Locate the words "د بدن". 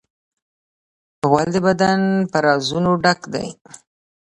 1.53-1.99